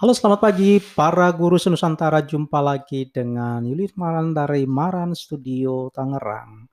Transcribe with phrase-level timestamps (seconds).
[0.00, 6.64] Halo selamat pagi para guru senusantara, jumpa lagi dengan Yulis Maran dari Maran Studio Tangerang.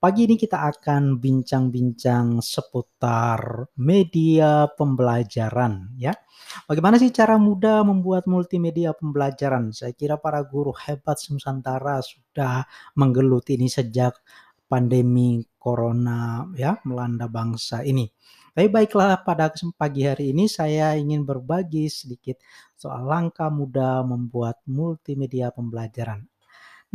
[0.00, 6.16] Pagi ini kita akan bincang-bincang seputar media pembelajaran ya.
[6.64, 9.76] Bagaimana sih cara mudah membuat multimedia pembelajaran?
[9.76, 12.64] Saya kira para guru hebat senusantara sudah
[12.96, 14.16] menggeluti ini sejak
[14.64, 18.08] pandemi corona ya melanda bangsa ini.
[18.54, 22.38] Tapi baiklah pada pagi hari ini saya ingin berbagi sedikit
[22.74, 26.26] soal langkah mudah membuat multimedia pembelajaran.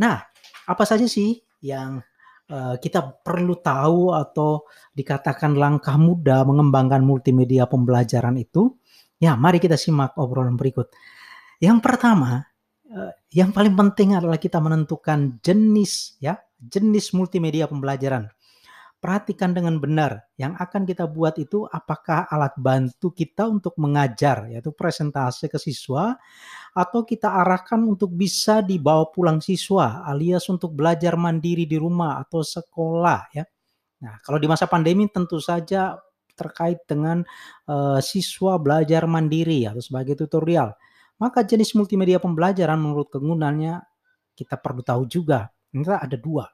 [0.00, 0.20] Nah,
[0.68, 2.02] apa saja sih yang,
[2.50, 8.76] eee, kita perlu tahu atau dikatakan langkah mudah mengembangkan multimedia pembelajaran itu?
[9.22, 10.92] Ya, mari kita simak obrolan berikut.
[11.62, 12.44] Yang pertama,
[12.88, 13.12] eee,
[13.44, 18.28] yang paling penting adalah kita menentukan jenis ya, jenis multimedia pembelajaran.
[18.96, 24.72] Perhatikan dengan benar, yang akan kita buat itu apakah alat bantu kita untuk mengajar, yaitu
[24.72, 26.16] presentase ke siswa,
[26.72, 32.40] atau kita arahkan untuk bisa dibawa pulang siswa, alias untuk belajar mandiri di rumah atau
[32.40, 33.44] sekolah ya.
[34.04, 35.96] Nah, kalau di masa pandemi tentu saja
[36.36, 37.24] terkait dengan,
[37.68, 40.76] eee, siswa belajar mandiri atau sebagai tutorial.
[41.16, 43.80] Maka jenis multimedia pembelajaran menurut kegunaannya
[44.36, 45.48] kita perlu tahu juga.
[45.72, 46.44] Ternyata ada 2.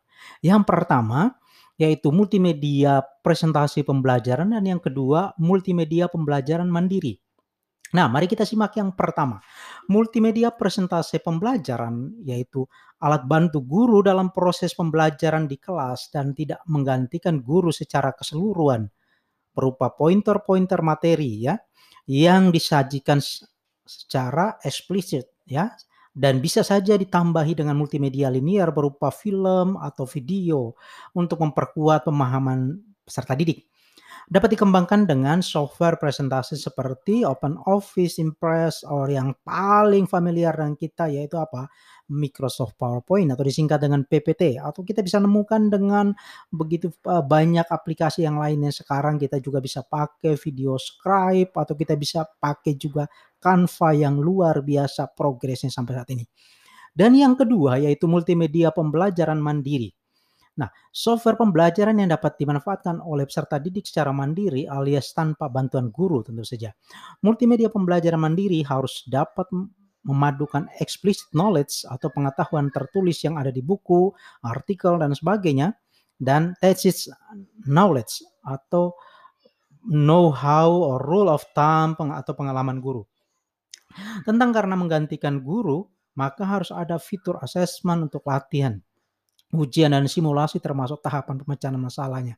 [0.43, 1.35] Yang pertama,
[1.81, 7.17] yaitu multimedia presentasi pembelajaran dan yang kedua multimedia pembelajaran mandiri.
[7.93, 9.37] Nah, mari kita simak yang pertama.
[9.93, 12.65] Multimedia presentasi pembelajaran yaitu
[13.05, 18.89] alat bantu guru dalam proses pembelajaran di kelas dan tidak menggantikan guru secara keseluruhan,
[19.53, 21.61] berupa pointer-pointer materi ya,
[22.09, 23.21] yang disajikan
[23.85, 25.69] secara eksplisit ya,
[26.13, 30.77] dan bisa saja ditambahi dengan multimedia linier berupa film atau video
[31.17, 33.65] untuk memperkuat pemahaman peserta didik.
[34.23, 41.37] Dapat dikembangkan dengan software presentasi seperti OpenOffice, Impress, or yang paling familiar dengan kita yaitu
[41.37, 41.67] apa?
[42.13, 46.13] Microsoft PowerPoint atau disingkat dengan PPT atau kita bisa nemukan dengan
[46.53, 51.97] begitu uh, banyak aplikasi yang lainnya sekarang kita juga bisa pakai video scribe atau kita
[51.97, 53.09] bisa pakai juga
[53.43, 56.23] Canva yang luar biasa progresnya sampai saat ini.
[56.95, 59.91] Dan yang kedua yaitu multimedia pembelajaran mandiri.
[60.53, 66.21] Nah, software pembelajaran yang dapat dimanfaatkan oleh peserta didik secara mandiri alias tanpa bantuan guru
[66.21, 66.69] tentu saja.
[67.25, 69.49] Multimedia pembelajaran mandiri harus dapat
[70.05, 74.13] memadukan explicit knowledge atau pengetahuan tertulis yang ada di buku,
[74.45, 75.73] artikel dan sebagainya
[76.21, 77.09] dan tacit
[77.65, 78.93] knowledge atau
[79.89, 83.03] know-how or rule of thumb atau pengalaman guru.
[84.27, 88.77] Tentang karena menggantikan guru, maka harus ada fitur assessment untuk latihan,
[89.53, 92.37] ujian dan simulasi termasuk tahapan pemecahan masalahnya.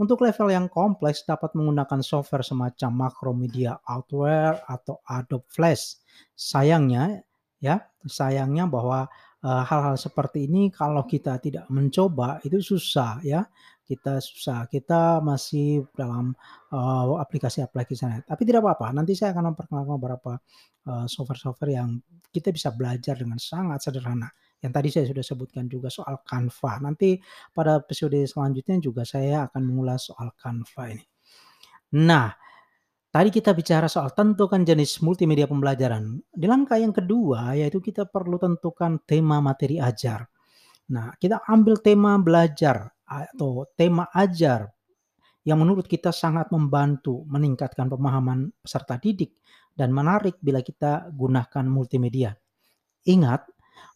[0.00, 6.00] Untuk level yang kompleks dapat menggunakan software semacam Macromedia Outware atau Adobe Flash.
[6.32, 7.20] Sayangnya
[7.60, 9.12] ya, sayangnya bahwa
[9.42, 13.46] hal-hal seperti ini kalau kita tidak mencoba itu susah ya.
[13.88, 16.36] Kita susah, kita masih dalam
[16.76, 18.20] uh, aplikasi-aplikasi sana.
[18.20, 20.32] Tapi tidak apa-apa, nanti saya akan memperkenalkan beberapa
[20.92, 21.96] uh, software-software yang
[22.28, 24.28] kita bisa belajar dengan sangat sederhana.
[24.60, 26.84] Yang tadi saya sudah sebutkan juga soal Canva.
[26.84, 27.16] Nanti
[27.48, 31.04] pada episode selanjutnya juga saya akan mengulas soal Canva ini.
[31.96, 32.28] Nah,
[33.08, 36.20] tadi kita bicara soal tentukan jenis multimedia pembelajaran.
[36.28, 40.28] Di langkah yang kedua yaitu kita perlu tentukan tema materi ajar.
[40.88, 44.68] Nah, kita ambil tema belajar atau tema ajar
[45.44, 49.40] yang menurut kita sangat membantu meningkatkan pemahaman peserta didik
[49.72, 52.36] dan menarik bila kita gunakan multimedia.
[53.08, 53.48] Ingat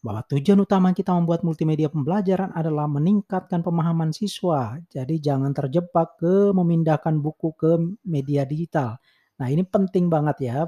[0.03, 4.78] bahwa tujuan utama kita membuat multimedia pembelajaran adalah meningkatkan pemahaman siswa.
[4.91, 8.98] Jadi jangan terjebak ke memindahkan buku ke media digital.
[9.43, 10.59] Nah, ini penting banget ya,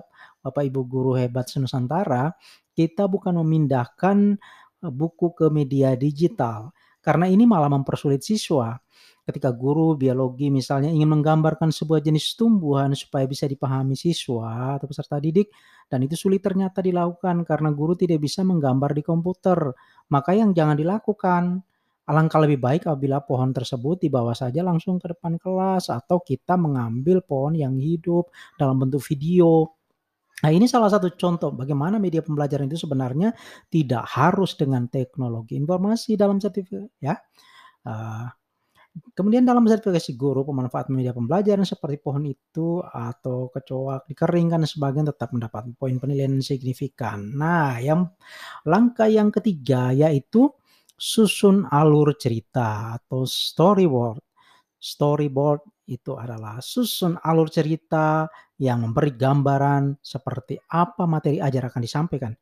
[0.43, 2.35] Bapak Ibu guru hebat senusantara,
[2.75, 4.35] kita bukan memindahkan
[4.83, 8.75] eh, buku ke media digital, karena ini malah mempersulit siswa.
[9.25, 15.17] Ketika guru biologi misalnya ingin menggambarkan sebuah jenis tumbuhan supaya bisa dipahami siswa atau peserta
[15.17, 15.49] didik
[15.89, 19.73] dan itu sulit ternyata dilakukan karena guru tidak bisa menggambar di komputer.
[20.13, 21.65] Maka yang jangan dilakukan.
[22.05, 27.25] Alangkah lebih baik apabila pohon tersebut dibawa saja langsung ke depan kelas atau kita mengambil
[27.25, 28.29] pohon yang hidup
[28.61, 29.73] dalam bentuk video
[30.45, 33.33] Nah, ini salah satu contoh bagaimana media pembelajaran itu sebenarnya
[33.73, 37.17] tidak harus dengan teknologi informasi dalam sertifikat ya.
[37.81, 38.29] Uh,
[39.15, 45.11] kemudian dalam sertifikasi guru pemanfaat media pembelajaran seperti pohon itu atau kecoak dikeringkan dan sebagainya
[45.15, 47.35] tetap mendapat poin penilaian signifikan.
[47.35, 48.07] Nah, yang
[48.67, 50.51] langkah yang ketiga yaitu
[50.95, 54.23] susun alur cerita atau storyboard.
[54.79, 62.33] Storyboard itu adalah susun alur cerita yang memberi gambaran seperti apa materi ajar akan disampaikan.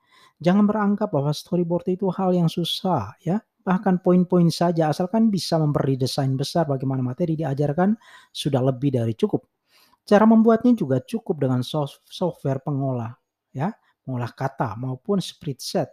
[0.42, 5.94] Jangan beranggap bahwa storyboard itu hal yang susah ya, bahkan poin-poin saja asalkan bisa memberi
[5.96, 7.96] desain besar bagaimana materi diajarkan
[8.34, 9.46] sudah lebih dari cukup.
[10.02, 13.14] Cara membuatnya juga cukup dengan software pengolah
[13.54, 13.70] ya,
[14.02, 15.88] pengolah kata maupun spreadsheet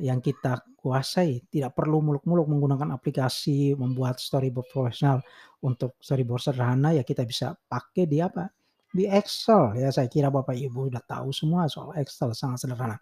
[0.00, 1.44] yang kita kuasai.
[1.52, 5.20] Tidak perlu muluk-muluk menggunakan aplikasi membuat storyboard profesional.
[5.62, 8.48] Untuk storyboard sederhana ya kita bisa pakai di apa?
[8.92, 13.00] Di Excel ya saya kira Bapak Ibu sudah tahu semua soal Excel sangat sederhana.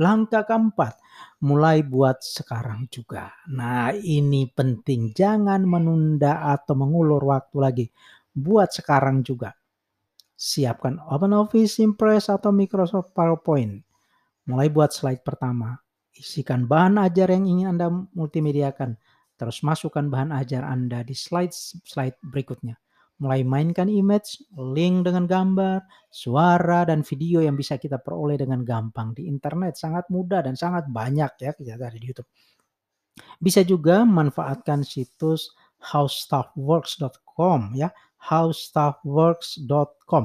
[0.00, 0.96] Langkah keempat,
[1.44, 3.36] mulai buat sekarang juga.
[3.52, 7.86] Nah ini penting, jangan menunda atau mengulur waktu lagi.
[8.32, 9.52] Buat sekarang juga.
[10.36, 13.80] Siapkan OpenOffice, Impress, atau Microsoft PowerPoint.
[14.48, 15.80] Mulai buat slide pertama.
[16.16, 18.96] Isikan bahan ajar yang ingin Anda multimediakan.
[19.36, 22.80] Terus masukkan bahan ajar Anda di slide-slide berikutnya.
[23.16, 25.80] Mulai mainkan image, link dengan gambar,
[26.12, 29.80] suara, dan video yang bisa kita peroleh dengan gampang di internet.
[29.80, 32.28] Sangat mudah dan sangat banyak ya kita dari di YouTube.
[33.40, 40.24] Bisa juga manfaatkan situs howstuffworks.com ya howstuffworks.com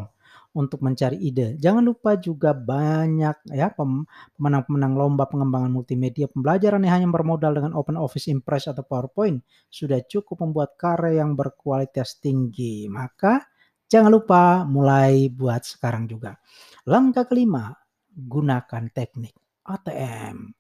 [0.51, 1.55] untuk mencari ide.
[1.55, 7.95] Jangan lupa juga banyak ya pemenang-pemenang lomba pengembangan multimedia pembelajaran yang hanya bermodal dengan Open
[7.95, 9.39] Office Impress atau PowerPoint
[9.71, 12.91] sudah cukup membuat karya yang berkualitas tinggi.
[12.91, 13.47] Maka
[13.87, 16.35] jangan lupa mulai buat sekarang juga.
[16.83, 17.71] Langkah kelima,
[18.11, 20.51] gunakan teknik ATM.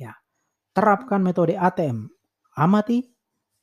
[0.00, 0.16] Ya.
[0.72, 2.08] Terapkan metode ATM.
[2.58, 3.04] Amati,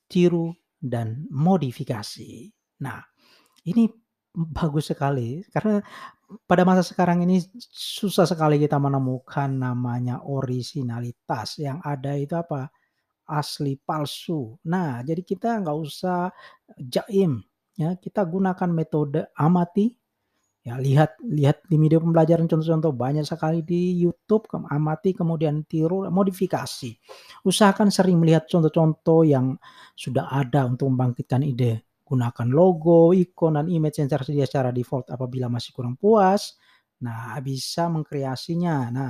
[0.06, 2.54] tiru, dan modifikasi.
[2.86, 3.02] Nah,
[3.66, 3.90] ini
[4.36, 5.80] bagus sekali karena
[6.46, 7.40] pada masa sekarang ini
[7.72, 12.70] susah sekali kita menemukan namanya originalitas, yang ada itu apa,
[13.30, 14.58] asli palsu.
[14.66, 16.30] Nah, jadi kita nggak usah
[16.82, 17.42] jaim,
[17.78, 19.94] ya, kita gunakan metode amati,
[20.66, 26.92] ya lihat lihat di video pembelajaran contoh-contoh banyak sekali di YouTube, amati kemudian tiru, modifikasi.
[27.46, 29.54] Usahakan sering melihat contoh-contoh yang
[29.94, 31.86] sudah ada untuk membangkitkan ide.
[32.06, 36.54] Gunakan logo, ikon, dan image yang tersedia secara default apabila masih kurang puas.
[37.02, 38.94] Nah, bisa mengkreasinya.
[38.94, 39.10] Nah,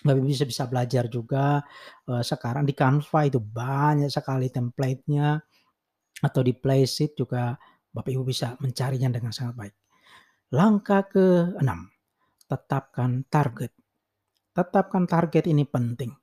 [0.00, 1.60] Bapak bisa bisa belajar juga
[2.08, 5.36] uh, sekarang di Canva itu banyak sekali template-nya
[6.24, 7.52] atau di Playsheet juga
[7.92, 9.74] Bapak Ibu bisa mencarinya dengan sangat baik.
[10.56, 11.70] Langkah ke-6,
[12.48, 13.76] tetapkan target.
[14.56, 16.16] Tetapkan target ini penting.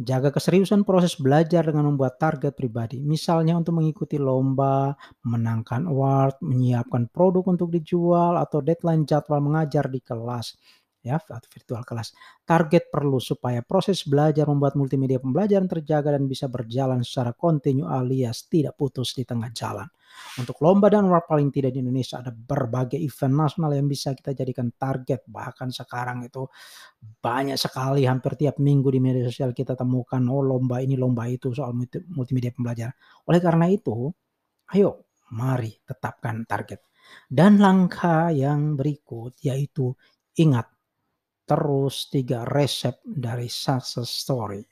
[0.00, 3.04] Jaga keseriusan proses belajar dengan membuat target pribadi.
[3.04, 10.00] Misalnya untuk mengikuti lomba, memenangkan award, menyiapkan produk untuk dijual, atau deadline jadwal mengajar di
[10.00, 10.56] kelas
[11.00, 12.12] ya atau virtual kelas.
[12.44, 18.44] Target perlu supaya proses belajar membuat multimedia pembelajaran terjaga dan bisa berjalan secara kontinu alias
[18.48, 19.88] tidak putus di tengah jalan.
[20.36, 24.34] Untuk lomba dan award paling tidak di Indonesia ada berbagai event nasional yang bisa kita
[24.34, 25.24] jadikan target.
[25.24, 26.44] Bahkan sekarang itu
[27.00, 31.54] banyak sekali hampir tiap minggu di media sosial kita temukan oh lomba ini lomba itu
[31.54, 31.72] soal
[32.12, 32.94] multimedia pembelajaran.
[33.30, 34.10] Oleh karena itu,
[34.74, 36.82] ayo mari tetapkan target.
[37.26, 39.94] Dan langkah yang berikut yaitu
[40.38, 40.70] ingat
[41.50, 44.62] terus tiga resep dari success story.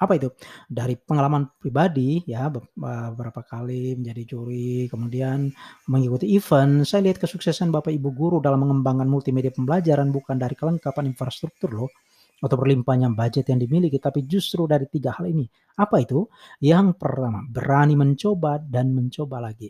[0.00, 0.30] Apa itu?
[0.70, 5.50] Dari pengalaman pribadi ya beberapa kali menjadi juri, kemudian
[5.90, 11.10] mengikuti event, saya lihat kesuksesan Bapak Ibu guru dalam mengembangkan multimedia pembelajaran bukan dari kelengkapan
[11.10, 11.90] infrastruktur loh
[12.40, 15.44] atau berlimpahnya budget yang dimiliki, tapi justru dari tiga hal ini.
[15.76, 16.24] Apa itu?
[16.64, 19.68] Yang pertama, berani mencoba dan mencoba lagi.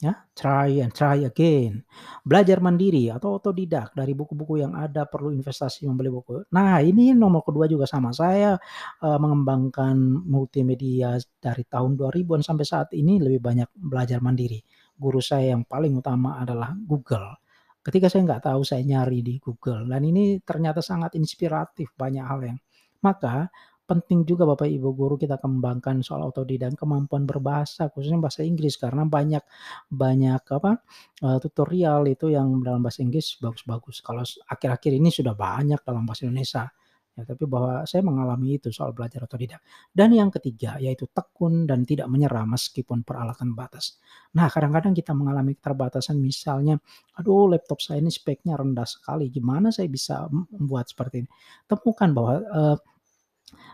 [0.00, 1.84] Ya, try and try again.
[2.24, 6.48] Belajar mandiri atau otodidak dari buku-buku yang ada perlu investasi membeli buku.
[6.56, 8.08] Nah, ini nomor kedua juga sama.
[8.08, 8.56] Saya
[9.04, 14.64] uh, mengembangkan multimedia dari tahun 2000-an sampai saat ini lebih banyak belajar mandiri.
[14.96, 17.36] Guru saya yang paling utama adalah Google.
[17.84, 19.84] Ketika saya nggak tahu, saya nyari di Google.
[19.84, 22.58] Dan ini ternyata sangat inspiratif banyak hal yang.
[23.04, 23.52] Maka
[23.90, 29.02] penting juga Bapak Ibu guru kita kembangkan soal otodidak kemampuan berbahasa khususnya bahasa Inggris karena
[29.02, 29.42] banyak
[29.90, 30.78] banyak apa
[31.26, 33.98] uh, tutorial itu yang dalam bahasa Inggris bagus-bagus.
[34.06, 36.70] Kalau akhir-akhir ini sudah banyak dalam bahasa Indonesia.
[37.18, 39.60] Ya, tapi bahwa saya mengalami itu soal belajar otodidak.
[39.90, 43.98] Dan yang ketiga yaitu tekun dan tidak menyerah meskipun peralatan batas.
[44.38, 46.78] Nah, kadang-kadang kita mengalami keterbatasan misalnya,
[47.18, 51.30] aduh laptop saya ini speknya rendah sekali, gimana saya bisa membuat seperti ini?
[51.66, 52.76] Temukan bahwa uh,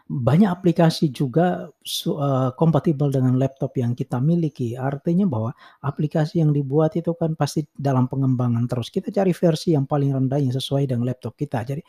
[0.06, 4.74] banyak aplikasi juga uh, kompatibel dengan laptop yang kita miliki.
[4.78, 5.50] Artinya bahwa
[5.82, 8.88] aplikasi yang dibuat itu kan pasti dalam pengembangan terus.
[8.88, 11.62] Kita cari versi yang paling rendah yang sesuai dengan laptop kita.
[11.66, 11.82] Jadi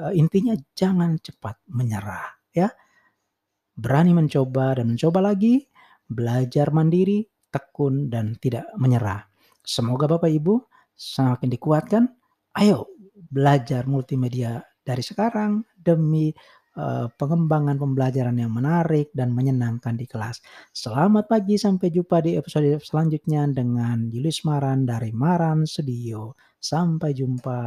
[0.00, 2.68] uh, intinya jangan cepat menyerah ya.
[3.74, 5.66] Berani mencoba dan mencoba lagi,
[6.06, 9.26] belajar mandiri, tekun dan tidak menyerah.
[9.66, 10.62] Semoga Bapak Ibu
[10.94, 12.06] semakin dikuatkan
[12.54, 12.86] Ayo
[13.34, 16.30] belajar multimedia dari sekarang demi,
[16.76, 20.42] eee, pengembangan pembelajaran yang menarik dan menyenangkan di kelas.
[20.74, 26.34] Selamat pagi, sampai jumpa di episode selanjutnya dengan Julius Maran dari Maran Studio.
[26.60, 27.58] Sampai jumpa.